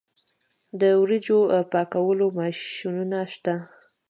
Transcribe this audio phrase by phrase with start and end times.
[0.79, 1.39] د وریجو
[1.71, 3.53] پاکولو ماشینونه شته